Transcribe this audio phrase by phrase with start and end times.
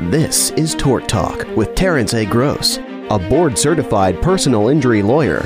[0.00, 2.26] This is Tort Talk with Terence A.
[2.26, 2.78] Gross,
[3.10, 5.42] a board certified personal injury lawyer.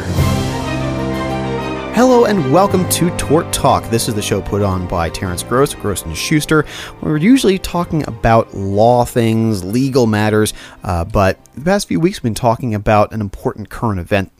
[1.92, 3.84] Hello and welcome to Tort Talk.
[3.90, 6.64] This is the show put on by Terence Gross, Gross and Schuster.
[7.02, 12.30] We're usually talking about law things, legal matters, uh, but the past few weeks we've
[12.30, 14.32] been talking about an important current event.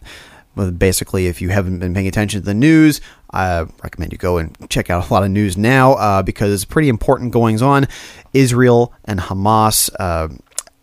[0.79, 4.57] Basically, if you haven't been paying attention to the news, I recommend you go and
[4.71, 7.87] check out a lot of news now uh, because it's pretty important goings on.
[8.33, 9.91] Israel and Hamas.
[9.99, 10.29] Uh,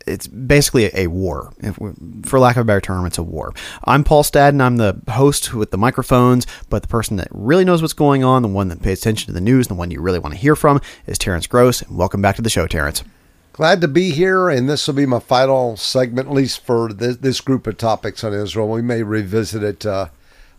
[0.08, 1.52] it's basically a, war.
[2.26, 3.54] For lack of a better term, it's a war.
[3.86, 4.62] I'm Paul Stadden.
[4.62, 8.42] I'm the host with the microphones, but the person that really knows what's going on,
[8.42, 10.56] the one that pays attention to the news, the one you really want to hear
[10.56, 11.88] from, is Terence Gross.
[11.90, 13.04] Welcome back to the show, Terence.
[13.54, 17.18] Glad to be here, and this will be my final segment, at least for this,
[17.18, 18.70] this group of topics on Israel.
[18.70, 20.10] We may revisit it uh,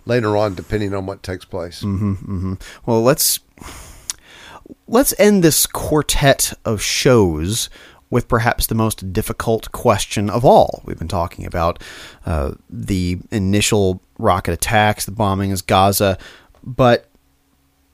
[0.06, 1.82] later on, depending on what takes place.
[1.82, 2.54] Mm-hmm, mm-hmm.
[2.86, 3.40] Well, let's
[4.88, 7.68] let's end this quartet of shows
[8.08, 10.80] with perhaps the most difficult question of all.
[10.84, 11.82] We've been talking about
[12.24, 16.16] uh, the initial rocket attacks, the bombings, Gaza,
[16.62, 17.08] but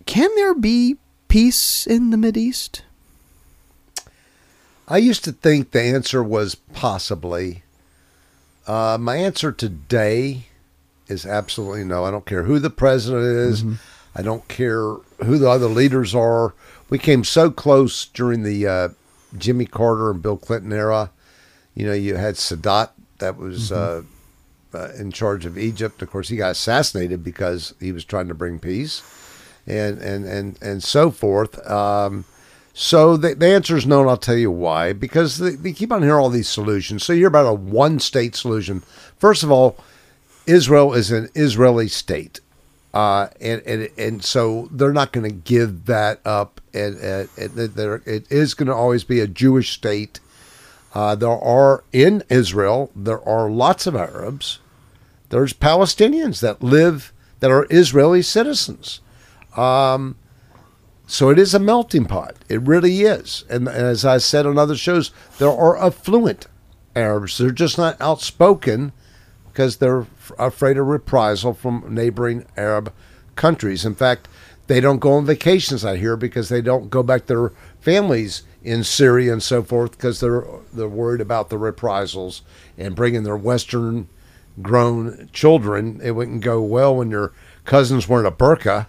[0.05, 0.97] can there be
[1.29, 2.83] peace in the East?
[4.87, 7.63] I used to think the answer was possibly.
[8.67, 10.47] Uh, my answer today
[11.09, 12.05] is absolutely no.
[12.05, 13.63] I don't care who the president is.
[13.63, 13.75] Mm-hmm.
[14.15, 16.55] I don't care who the other leaders are.
[16.91, 18.89] We came so close during the uh,
[19.37, 21.11] Jimmy Carter and Bill Clinton era.
[21.75, 24.07] You know, you had Sadat that was mm-hmm.
[24.77, 26.03] uh, uh, in charge of Egypt.
[26.03, 29.03] Of course, he got assassinated because he was trying to bring peace,
[29.67, 31.67] and and and and so forth.
[31.71, 32.25] Um,
[32.75, 34.93] so the, the answer is no, and I'll tell you why.
[34.93, 37.05] Because they, they keep on hearing all these solutions.
[37.05, 38.81] So you're about a one-state solution.
[39.19, 39.77] First of all,
[40.47, 42.41] Israel is an Israeli state.
[42.95, 46.61] Uh, and, and and so they're not going to give that up.
[46.75, 50.21] And, and, and it is going to always be a Jewish state.
[50.95, 54.59] Uh, there are in Israel there are lots of Arabs.
[55.31, 59.01] There's Palestinians that live that are Israeli citizens.
[59.57, 60.17] Um,
[61.07, 62.37] so it is a melting pot.
[62.49, 63.45] It really is.
[63.49, 66.47] And, and as I said on other shows, there are affluent
[66.95, 67.39] Arabs.
[67.39, 68.93] They're just not outspoken
[69.51, 70.07] because they're
[70.39, 72.93] afraid of reprisal from neighboring Arab
[73.37, 73.85] countries.
[73.85, 74.29] In fact,
[74.67, 78.43] they don't go on vacations, I hear, because they don't go back to their families
[78.63, 82.43] in Syria and so forth because they're they're worried about the reprisals
[82.79, 84.09] and bringing their Western
[84.61, 86.01] grown children.
[86.03, 87.33] It wouldn't go well when your
[87.65, 88.87] cousins wearing a burqa,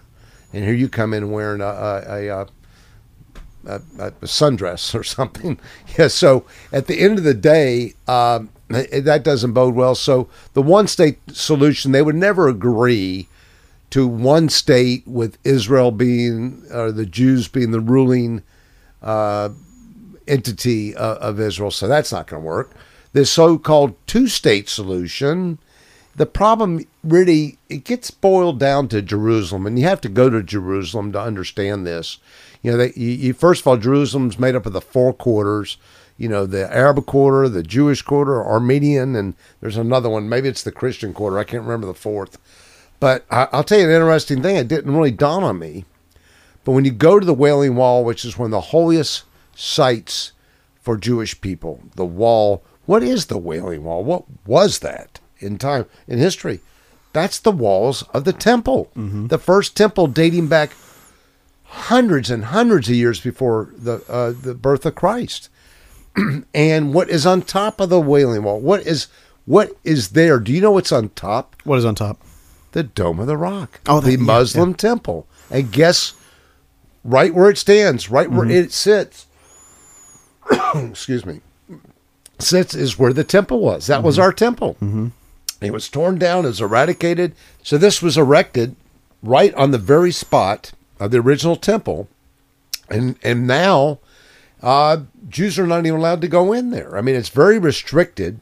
[0.52, 2.46] and here you come in wearing a a, a,
[3.66, 5.58] a, a sundress or something.
[5.98, 6.08] Yeah.
[6.08, 9.94] So at the end of the day, um, that doesn't bode well.
[9.94, 13.28] So the one state solution, they would never agree
[13.90, 18.42] to one state with Israel being, or the Jews being the ruling
[19.02, 19.50] uh,
[20.26, 21.70] entity of, of Israel.
[21.70, 22.72] So that's not going to work.
[23.12, 25.58] This so called two state solution,
[26.16, 30.42] the problem really it gets boiled down to Jerusalem, and you have to go to
[30.42, 32.18] Jerusalem to understand this.
[32.62, 35.76] You know, they, you, you, first of all, Jerusalem's made up of the four quarters
[36.16, 40.28] you know, the Arab quarter, the Jewish quarter, Armenian, and there's another one.
[40.28, 41.38] Maybe it's the Christian quarter.
[41.38, 42.38] I can't remember the fourth.
[43.00, 44.56] But I, will tell you an interesting thing.
[44.56, 45.84] It didn't really dawn on me.
[46.64, 50.32] But when you go to the Wailing Wall, which is one of the holiest sites
[50.80, 54.04] for Jewish people, the wall, what is the Wailing Wall?
[54.04, 56.60] What was that in time, in history?
[57.12, 58.90] That's the walls of the temple.
[58.96, 59.28] Mm-hmm.
[59.28, 60.70] The first temple dating back
[61.64, 65.48] hundreds and hundreds of years before the uh, the birth of Christ.
[66.54, 68.60] and what is on top of the Wailing Wall?
[68.60, 69.08] What is
[69.46, 70.38] what is there?
[70.38, 71.56] Do you know what's on top?
[71.64, 72.20] What is on top?
[72.72, 73.80] The Dome of the Rock.
[73.86, 74.76] Oh, the Muslim yeah.
[74.76, 75.26] temple.
[75.50, 76.14] And guess
[77.04, 78.64] right where it stands, right where mm-hmm.
[78.64, 79.26] it sits.
[80.74, 81.40] excuse me.
[82.38, 83.86] Sits is where the temple was.
[83.86, 84.06] That mm-hmm.
[84.06, 84.74] was our temple.
[84.74, 85.08] Mm-hmm.
[85.60, 87.34] It was torn down, it was eradicated.
[87.62, 88.76] So this was erected
[89.22, 92.08] right on the very spot of the original temple.
[92.88, 93.98] And and now
[94.64, 96.96] uh, Jews are not even allowed to go in there.
[96.96, 98.40] I mean, it's very restricted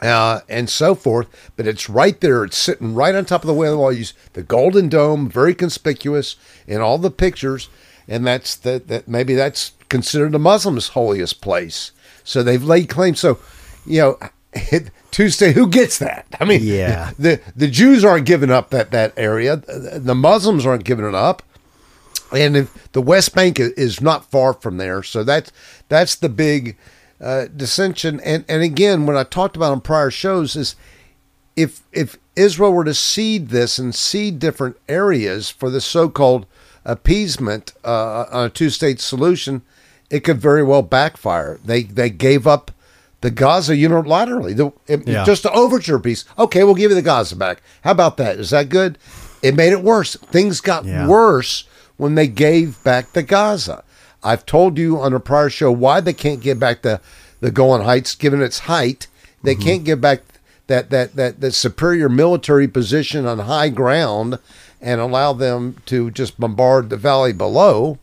[0.00, 1.26] uh, and so forth,
[1.56, 2.44] but it's right there.
[2.44, 3.92] It's sitting right on top of the wailing wall.
[3.92, 6.36] Use the Golden Dome, very conspicuous
[6.68, 7.68] in all the pictures,
[8.06, 11.90] and that's the, that maybe that's considered the Muslims' holiest place.
[12.22, 13.16] So they've laid claim.
[13.16, 13.40] So,
[13.84, 14.18] you know,
[15.10, 16.26] Tuesday, who gets that?
[16.38, 19.56] I mean, yeah, the the Jews aren't giving up that that area.
[19.56, 21.42] The Muslims aren't giving it up
[22.32, 25.52] and the West Bank is not far from there, so that's
[25.88, 26.76] that's the big
[27.20, 28.20] uh, dissension.
[28.20, 30.76] And and again, what I talked about on prior shows is
[31.56, 36.46] if if Israel were to cede this and cede different areas for the so-called
[36.84, 39.62] appeasement uh, on a two-state solution,
[40.10, 41.58] it could very well backfire.
[41.64, 42.70] They they gave up
[43.22, 45.24] the Gaza unilaterally, the, it- Yeah.
[45.24, 46.24] just the overture peace.
[46.38, 47.62] Okay, we'll give you the Gaza back.
[47.82, 48.38] How about that?
[48.38, 48.98] Is that good?
[49.42, 50.16] It made it worse.
[50.16, 51.06] Things got Yeah.
[51.08, 51.64] worse
[51.96, 53.82] when they gave back the Gaza.
[54.22, 57.00] I've told you on a prior show why they can't give back the
[57.40, 59.06] the Golan Heights, given its height.
[59.42, 59.62] They Mm-hmm.
[59.62, 60.20] can't give back
[60.66, 64.38] that that that that superior military position on high ground
[64.80, 67.98] and allow them to just bombard the valley below.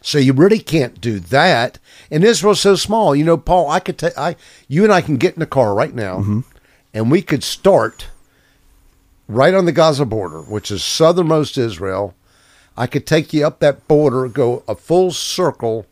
[0.00, 1.78] So you really can't do that.
[2.10, 3.14] And Israel's so small.
[3.14, 4.36] You know, Paul, I could take I
[4.68, 6.42] you and I can get in the car right now
[6.94, 8.06] and we could start
[9.26, 12.14] right on the Gaza border, which is southernmost Israel.
[12.78, 15.84] I could take you up that border, go a full circle,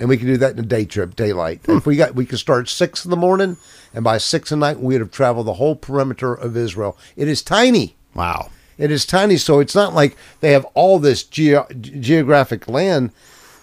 [0.00, 1.60] and we could do that in a day trip, daylight.
[1.68, 3.58] If we got we could start six in the morning
[3.92, 6.96] and by six at night we'd have traveled the whole perimeter of Israel.
[7.16, 7.96] It is tiny.
[8.14, 8.50] Wow.
[8.78, 13.10] It is tiny, so it's not like they have all this geo- geographic land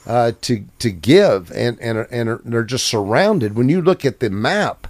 [0.05, 3.55] uh, to to give, and and and they're just surrounded.
[3.55, 4.87] When you look at the map,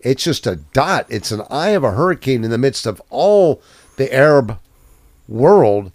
[0.00, 1.06] it's just a dot.
[1.08, 3.62] It's an eye of a hurricane in the midst of all
[3.96, 4.58] the Arab
[5.26, 5.92] world.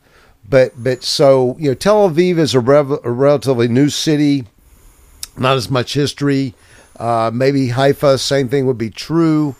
[0.50, 4.46] But but so you know, Tel Aviv is a, rev- a relatively new city,
[5.38, 6.54] not as much history.
[6.98, 9.56] Uh, maybe Haifa, same thing would be true.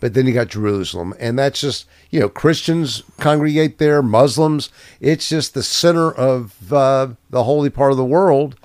[0.00, 4.70] But then you got Jerusalem, and that's just you know Christians congregate there, Muslims.
[4.98, 8.56] It's just the center of uh, the holy part of the world,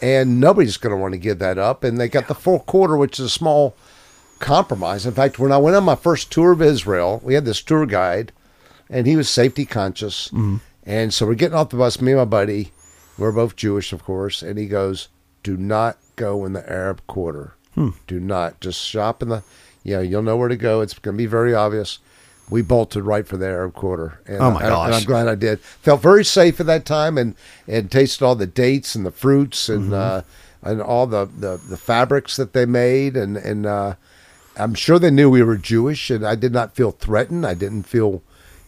[0.00, 1.82] and nobody's going to want to give that up.
[1.82, 3.74] And they got the fourth quarter, which is a small
[4.38, 5.04] compromise.
[5.04, 7.84] In fact, when I went on my first tour of Israel, we had this tour
[7.84, 8.30] guide,
[8.88, 10.30] and he was safety conscious.
[10.88, 12.72] And so we're getting off the bus, me and my buddy.
[13.18, 14.42] We're both Jewish, of course.
[14.42, 15.08] And he goes,
[15.42, 17.54] Do not go in the Arab quarter.
[18.08, 18.60] Do not.
[18.60, 19.44] Just shop in the,
[19.84, 20.80] you know, you'll know where to go.
[20.80, 21.98] It's going to be very obvious.
[22.50, 24.20] We bolted right for the Arab quarter.
[24.26, 24.94] And Oh, my I- And gosh.
[25.02, 25.60] I'm glad I did.
[25.60, 27.34] Felt very safe at that time and,
[27.68, 30.22] and tasted all the dates and the fruits and, uh,
[30.62, 33.16] and all the, the, the fabrics that they made.
[33.16, 33.94] And, and, uh,
[34.56, 37.46] I'm sure they knew we were Jewish, and I did not feel threatened.
[37.46, 38.22] I didn't feel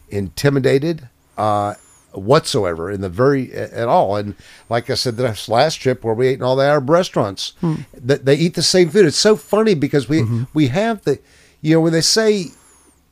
[0.09, 1.73] intimidated uh,
[2.13, 4.15] whatsoever in the very at all.
[4.15, 4.35] And
[4.69, 7.53] like I said, this last trip where we ate in all the Arab restaurants,
[7.93, 9.05] that they eat the same food.
[9.05, 10.23] It's so funny because we
[10.53, 11.19] we have the,
[11.61, 12.47] you know, when they say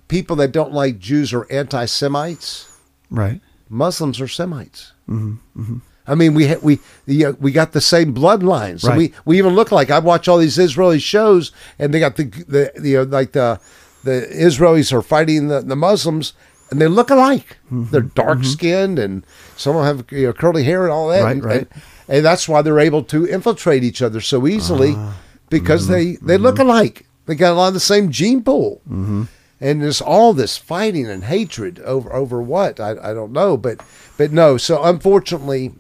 [0.08, 2.66] people that don't like Jews are anti-Semites,
[3.12, 3.42] Right.
[3.70, 4.94] Muslims are Semites.
[5.10, 5.78] Mm-hmm.
[6.08, 8.82] I mean, we ha- we the, uh, we got the same bloodlines.
[8.82, 8.98] So Right.
[8.98, 12.24] we we even look like I watch all these Israeli shows, and they got the
[12.26, 13.60] the, the you know, like the
[14.04, 16.34] the Israelis are fighting the, the Muslims,
[16.72, 17.58] and they look alike.
[17.72, 17.92] Mm-hmm.
[17.92, 19.26] They're dark skinned, and
[19.58, 21.24] some of them have you know, curly hair and all that.
[21.24, 21.58] Right, and, right.
[21.74, 25.18] And, and that's why they're able to infiltrate each other so easily Ah.
[25.50, 26.70] because they they look Mm-hmm.
[26.70, 27.06] alike.
[27.26, 28.82] They got a lot of the same gene pool
[29.62, 33.82] and there's all this fighting and hatred over over what I, I don't know, but
[34.18, 34.58] but no.
[34.58, 35.74] So unfortunately,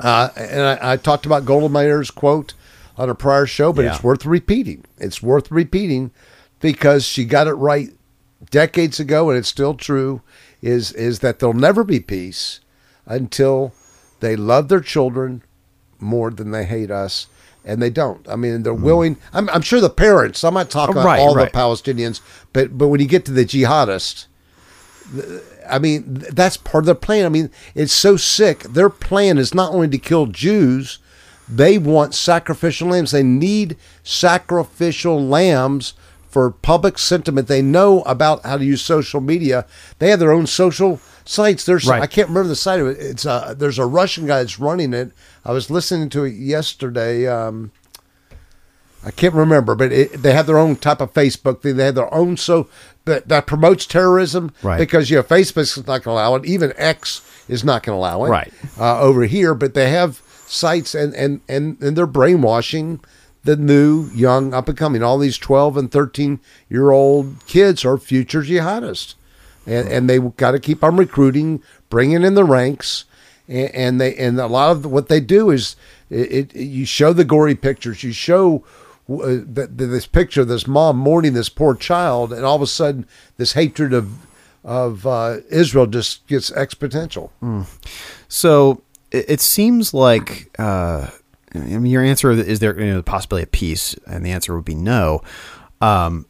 [0.00, 2.54] uh, and I, I talked about Golda Meir's quote
[2.96, 3.94] on a prior show, but Yeah.
[3.94, 4.84] it's worth repeating.
[4.98, 6.10] It's worth repeating
[6.60, 7.90] because she got it right
[8.50, 10.22] decades ago, and it's still true.
[10.60, 12.60] Is is that there'll never be peace
[13.06, 13.72] until
[14.20, 15.42] they love their children
[15.98, 17.26] more than they hate us.
[17.64, 18.26] And they don't.
[18.28, 18.82] I mean, they're hmm.
[18.82, 19.16] willing.
[19.32, 20.42] I'm, I'm sure the parents.
[20.42, 21.52] I'm not talking about right, all right.
[21.52, 22.20] the Palestinians,
[22.52, 24.26] but but when you get to the jihadists,
[25.68, 27.26] I mean, that's part of their plan.
[27.26, 28.60] I mean, it's so sick.
[28.60, 30.98] Their plan is not only to kill Jews,
[31.48, 33.10] they want sacrificial lambs.
[33.10, 35.94] They need sacrificial lambs
[36.28, 37.48] for public sentiment.
[37.48, 39.64] They know about how to use social media.
[39.98, 41.64] They have their own social sites.
[41.64, 42.02] There's Right.
[42.02, 42.98] I can't remember the site of it.
[43.00, 45.12] It's uh, there's a Russian guy that's running it.
[45.44, 47.26] I was listening to it yesterday.
[47.26, 47.72] Um,
[49.04, 51.76] I can't remember, but it, they have their own type of Facebook thing.
[51.76, 52.68] They have their own so
[53.04, 54.78] that that promotes terrorism Right.
[54.78, 56.44] because you know Facebook's not going to allow it.
[56.44, 58.52] Even X is not going to allow it Right.
[58.78, 59.54] uh, over here.
[59.54, 63.00] But they have sites and and and and they're brainwashing
[63.44, 65.02] the new young up and coming.
[65.02, 69.14] All these twelve and thirteen year old kids are future jihadists,
[69.66, 73.04] and and they got to keep on recruiting, bringing in the ranks.
[73.48, 75.76] And, and they and a lot of what they do is
[76.10, 78.02] it, it you show the gory pictures.
[78.02, 78.64] You show
[79.10, 83.06] uh, this picture of this mom mourning this poor child and all of a sudden
[83.38, 84.26] this hatred of
[84.64, 87.30] of uh, Israel just gets exponential.
[88.28, 91.08] So it, it seems like uh,
[91.54, 94.54] I mean, your answer is there you know, the possibility of peace, and the answer
[94.54, 95.22] would be no.
[95.80, 96.26] Um,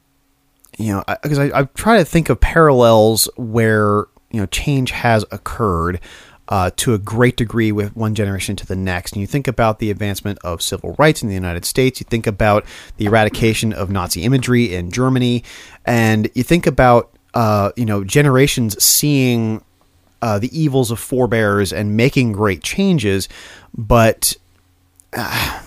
[0.79, 5.25] you know, because I, I, try to think of parallels where you know change has
[5.31, 6.01] occurred.
[6.51, 9.13] Uh, to a great degree with one generation to the next.
[9.13, 12.27] And you think about the advancement of civil rights in the United States, you think
[12.27, 12.65] about
[12.97, 15.45] the eradication of Nazi imagery in Germany,
[15.85, 19.63] and you think about uh, you know generations seeing
[20.23, 23.29] uh, the evils of forebears and making great changes,
[23.77, 24.35] but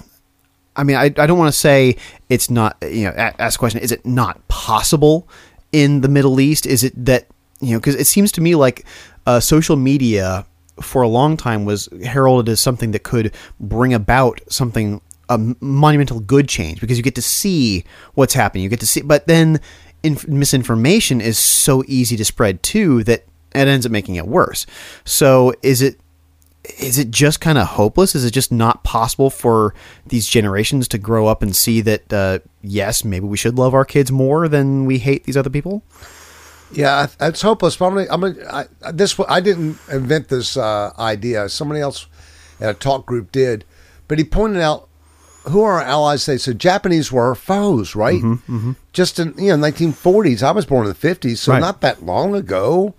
[0.74, 1.98] I mean, I, I don't want to say
[2.29, 5.27] it's not, you know, ask the question, is it not possible
[5.71, 6.65] in the Middle East?
[6.65, 7.27] Is it that,
[7.60, 8.86] you know, because it seems to me like
[9.27, 10.45] uh, social media
[10.79, 16.19] for a long time was heralded as something that could bring about something, a monumental
[16.21, 17.83] good change because you get to see
[18.13, 18.63] what's happening.
[18.63, 19.60] You get to see, but then
[20.03, 24.65] inf- misinformation is so easy to spread too that it ends up making it worse.
[25.03, 26.00] So is it
[26.80, 28.13] is it just kind of hopeless?
[28.15, 29.74] Is it just not possible for
[30.06, 33.86] these generations to grow up and see that uh, yes, maybe we should love our
[33.86, 35.84] kids more than we hate these other people?
[36.72, 37.75] Yeah, it's hopeless.
[37.75, 41.50] But I'm gonna, I'm gonna, I, this I didn't invent this uh, idea.
[41.50, 42.08] Somebody else
[42.60, 43.65] at a talk group did,
[44.08, 44.88] but he pointed out
[45.50, 46.25] who are our allies.
[46.25, 48.22] They So Japanese were our foes, right?
[48.94, 50.44] Just in you know 1940s.
[50.44, 51.60] I was born in the 50s, so Right.
[51.60, 52.94] not that long ago.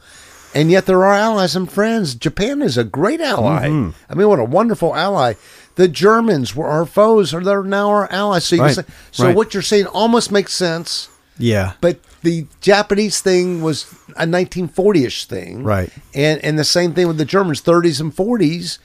[0.55, 2.15] And yet they're our allies and friends.
[2.15, 3.65] Japan is a great ally.
[3.67, 5.35] I mean, what a wonderful ally.
[5.77, 8.45] The Germans were our foes, or they're now our allies.
[8.45, 8.75] So, you Right.
[8.75, 9.37] say, so Right.
[9.37, 11.09] what you're saying almost makes sense.
[11.39, 15.91] Yeah, But the Japanese thing was a 1940ish thing, Right.
[16.15, 18.79] And and the same thing with the Germans, 30s and 40s,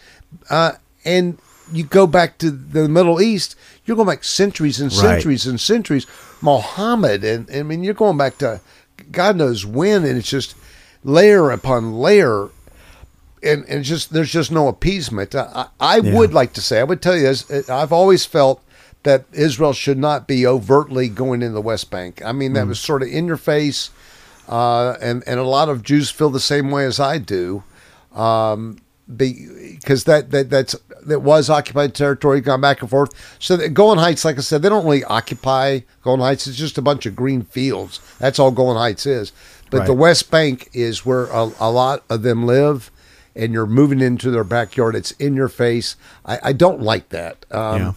[0.50, 0.72] uh,
[1.04, 1.38] and
[1.74, 3.56] you go back to the Middle East,
[3.86, 5.00] you're going back centuries and Right.
[5.02, 6.08] centuries and centuries.
[6.42, 8.62] Muhammad, and I mean, you're going back to
[9.12, 10.56] God knows when, and it's just
[11.04, 12.50] layer upon layer.
[13.44, 15.36] And, and just there's just no appeasement.
[15.36, 16.16] I, I Yeah.
[16.18, 17.70] would like to say I would tell you this.
[17.70, 18.62] I've always felt
[19.04, 22.22] that Israel should not be overtly going in the West Bank.
[22.26, 22.70] I mean, that Mm.
[22.70, 23.92] was sort of in your face,
[24.50, 27.64] uh, and and a lot of Jews feel the same way as I do,
[28.14, 28.80] um,
[29.16, 33.12] because that that that's that was occupied territory, gone back and forth.
[33.40, 36.48] So that Golan Heights, like I said, they don't really occupy Golan Heights.
[36.48, 38.00] It's just a bunch of green fields.
[38.20, 39.32] That's all Golan Heights is.
[39.70, 42.92] But the West Bank is where a, a lot of them live.
[43.36, 44.96] And you're moving into their backyard.
[44.96, 45.96] It's in your face.
[46.26, 47.46] I, I don't like that.
[47.52, 47.94] Um, Yeah.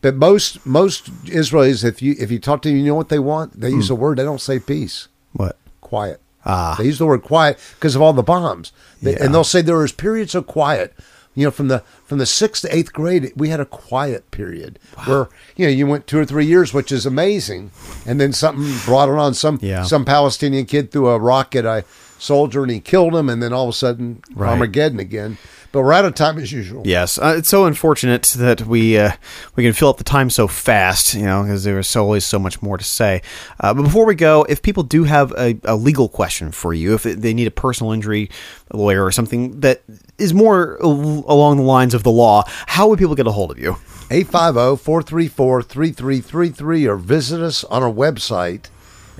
[0.00, 3.20] but most most Israelis, if you if you talk to them, you know what they
[3.20, 3.60] want.
[3.60, 3.92] They use Hmm.
[3.92, 4.18] a word.
[4.18, 5.06] They don't say peace.
[5.32, 5.56] what?
[5.80, 6.20] Quiet.
[6.44, 6.74] Ah.
[6.78, 8.72] They use the word quiet because of all the bombs.
[9.02, 9.24] They, Yeah.
[9.24, 10.94] And they'll say there was periods of quiet.
[11.34, 14.78] You know, from the from the sixth to eighth grade, we had a quiet period
[15.04, 17.70] where you know you went two or three years, which is amazing,
[18.04, 19.34] and then something brought it on.
[19.34, 19.84] Some Yeah.
[19.84, 21.84] some Palestinian kid threw a rock at a
[22.20, 24.50] soldier and he killed him, and then all of a sudden Right.
[24.50, 25.38] Armageddon again.
[25.72, 26.82] But we're out of time as usual.
[26.84, 29.12] Yes, uh, it's so unfortunate that we uh,
[29.54, 32.24] we can fill up the time so fast, you know, because there is so, always
[32.24, 33.22] so much more to say.
[33.60, 36.94] Uh, but before we go, if people do have a, a legal question for you,
[36.94, 38.28] if they need a personal injury
[38.72, 39.82] lawyer or something that
[40.18, 43.52] is more al- along the lines of the law, how would people get a hold
[43.52, 43.76] of you?
[44.10, 48.64] 850-434-3333 or visit us on our website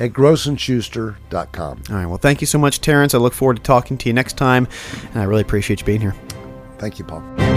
[0.00, 1.82] at grossandschuster.com.
[1.90, 2.06] All right.
[2.06, 3.14] Well, thank you so much, Terence.
[3.14, 4.66] I look forward to talking to you next time,
[5.12, 6.16] and I really appreciate you being here.
[6.78, 7.49] Thank you, Paul.